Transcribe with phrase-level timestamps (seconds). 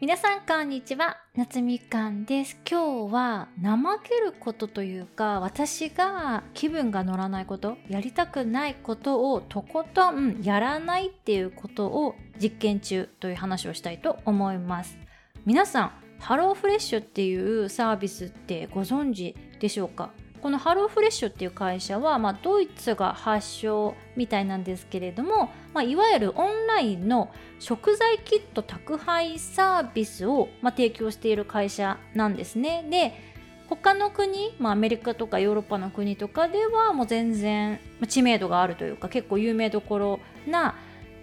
[0.00, 1.16] 皆さんこんにちは。
[1.34, 2.56] 夏みかんです。
[2.70, 14.96] 今日は怠けることというか私が気分が乗らないことやりたくないことをとことんやらないっていうことを実験中という話をしたいと思います。
[15.44, 20.12] 皆さんハローフレッシュっていうサービスってご存知でしょうか？
[20.38, 32.86] このハローフレッシュっていう会社は、まあ、ドイツが発祥みたいなんですけれども、まあ、いわゆるオンラインの食材キット宅配サービスを、まあ、提供している会社なんですね。
[32.88, 33.28] で
[33.68, 40.76] 他の国、まあ、アメリカとかヨーロッパの国とかではもう全然知名度があるというか結構有名どころな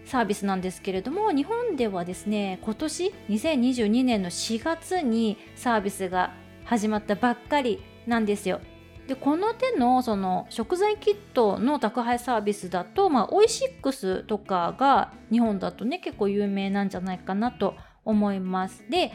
[0.06, 6.34] サービスなんですけれども日本ではですね今年2022年の4月にサービスが
[6.66, 8.62] 始まったばっかりなんですよ。
[9.08, 18.84] でこの手のその食材キットの宅配サービスだと、まあ、オイシックスとかが日本だとね結構有名なんじゃないかなと思います。
[18.90, 19.12] で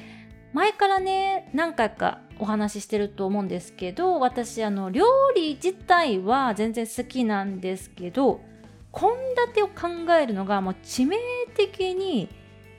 [0.52, 8.40] 前からね何回かお話ししてると思うんですけど私あの料理自体は全然好きなんですけど
[8.92, 9.10] 献
[9.52, 11.16] 立を考えるのがもう致命
[11.54, 12.28] 的に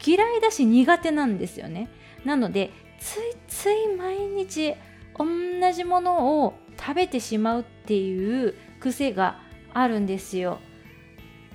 [0.05, 1.89] 嫌いだし苦手なんですよね。
[2.25, 4.75] なのでついつい毎日
[5.17, 5.25] 同
[5.71, 9.39] じものを食べてしまうっていう癖が
[9.73, 10.59] あるんですよ。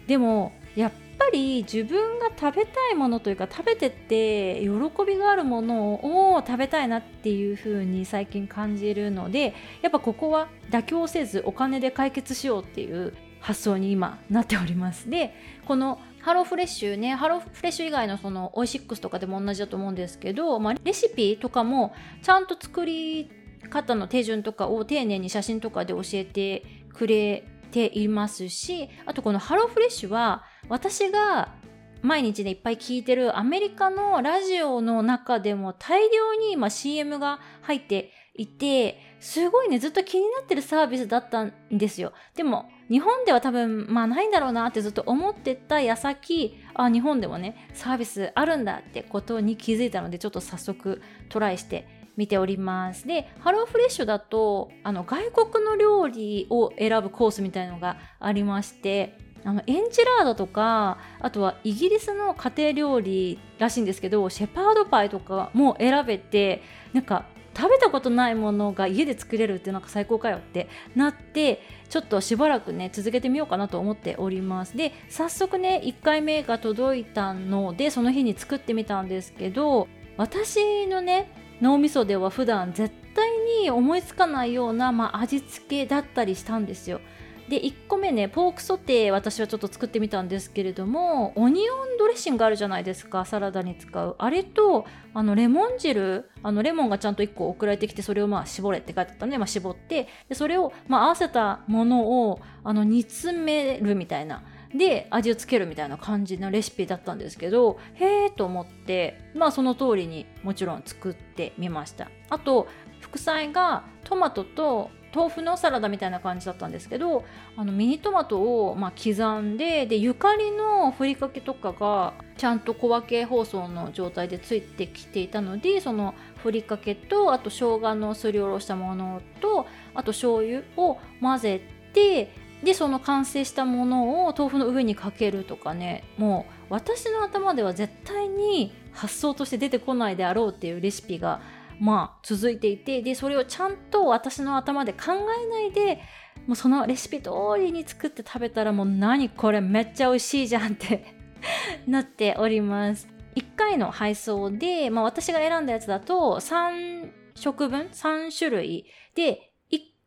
[0.06, 4.70] でもやっぱり自分が食べたいものというか食べてって喜
[5.06, 15.08] びがあるものを食べたいなっていう風に最近感じるのでやっぱここは妥協せずお金で解決しようっていう発想に今なっております。
[15.10, 15.34] で
[15.66, 23.30] このハローフレッシュねハローフレッシュ以外のそのオイシックスとかでも同じだと思うんですけど、まあ、レシピとかもちゃんと作り
[23.68, 31.54] 方の手順とかを丁寧に写真とかで教えてくれていますしあとこのハローフレッシュは私が
[32.02, 42.12] 毎日ねいっぱい聞いてるアメリカのラジオの中でも大量に今 CM が入っていてすごいねずっと気になってるサービスだったんですよ。
[42.34, 53.06] でも日本では多分まあないんだろうなってずっと思ってた矢先あ日本でもねサービスあるんだってことに気づいたのでちょっと早速トライして見ております。
[53.06, 66.62] で、ハローフレッシュだと、あの、外国の料理を選ぶコースみたいのがありまして、あの、エンチラードとか、あとはイギリスの家庭料理らしいんですけど、シェパードパイとかも選べて、
[66.92, 79.88] なんか、食べたことないものが家で作れるってなんか最高かよってなってちょっとしばらくね続けてみようかなと思っておりますで早速ね1回目が届いたのでその日に作ってみたんですけど
[80.18, 83.30] 私のね脳みそでは普段絶対
[83.62, 87.00] に思いつかないような、まあ、味付けだったりしたんですよ。
[87.48, 94.84] で1個目ねポークソテー私はちょっと作ってみたんですけれどもオニオンドレッシングあるじゃないですかサラダに使うあれと
[95.14, 104.42] あのレモン汁あのレモンがちゃんと1個送られてきてそれをまあ絞れって書いてあったんで、まあ、絞ってでそれをまあ合わせたものをあの煮詰めるみたいな
[104.74, 112.10] で味をつけるみたいな感じのレシピだったんですけどへえと思ってまあその通りにもちろん作ってみました。
[112.28, 112.66] あと
[113.00, 117.24] 副菜がトマトと豆腐のサラダみたいな感じだったんですけど
[117.56, 131.60] あのミニトマトをま刻んででゆかりのふりかけとかがちゃんと小分け包装の状態でついてきていたのでそのふりかけとあと生姜のすりおろしたものとあと醤油を混ぜ
[131.94, 141.40] てでその完成したものを豆腐の上にかけるとかねもう私の頭では絶対に発想として出てこないであろうっていうレシピが
[141.78, 146.00] まあ続いていてでそれをちゃんと私の頭で考えないで
[146.46, 151.04] もうそのレシピ通りに作って食べたらもう何これめっちゃ美味しいじゃんって
[151.86, 153.08] なっております。
[153.34, 159.52] 1回の配送で、まあ、私が選んだやつだと3食分3種類で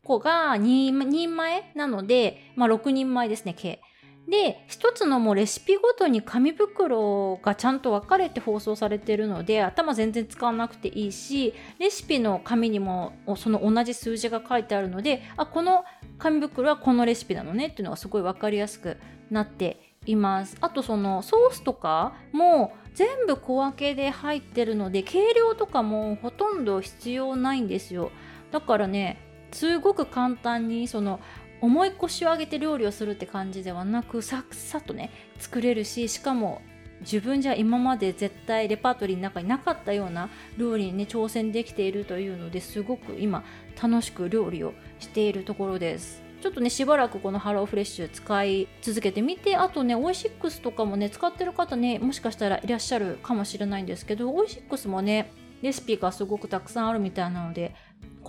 [0.09, 3.79] 個が 2, 2人前なので、まあ、6人前ですね、計。
[4.27, 15.83] で、一つのもうレシピごとに紙袋がちゃんと分かれて放送されてるので、頭全然使わなくていいし、レシピの紙にもその同じ数字が書いてあるので、あ、この
[16.17, 18.97] 紙袋はこのレシピなのねっていうのがすごい分かりやすく
[19.29, 20.57] なっています。
[20.59, 28.11] あとそのソースとかも全部小分けで入ってるので、計量とかもほとんど必要ないんですよ。
[28.51, 31.19] だからね、すごく簡単にその
[31.61, 36.61] 重い腰を上げて料理をするって感じではなくさっさとね作れるししかも
[37.01, 43.43] 自分じゃ今まで絶対レパートリーの中になかったような料理にね挑戦できているというのですごく今
[43.81, 46.21] 楽しく料理をしているところです。
[46.41, 57.75] ちょっとねしばらくこのハローフレッシュ使い続けてみてあとねオイシックスとかもね使ってる方ねもしかしたらいらっしゃるかもしれないんですけどオイシックスもねレシピがすごくたくさんあるみたいなので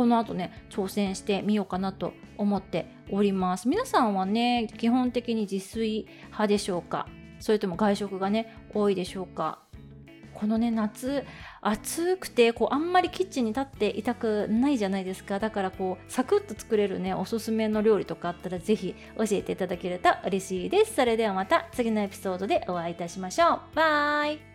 [0.00, 3.68] この後ね挑戦してみようかなと思っております。
[3.68, 7.06] 皆さんはね基本的に自炊派でしょうか？
[7.38, 9.58] それとも外食がね多いでしょうか？
[10.32, 11.26] このね夏
[11.60, 15.38] 暑くてこうあんまりキッチンに立っていたくないじゃないですか。
[15.38, 20.94] だからこうサクッと作れるねおすすめの料理とかあったら是非教えていただけると嬉しいです。
[20.94, 23.60] それではまた次のエピソードでお会いいたしましょう。
[23.74, 24.49] バイ。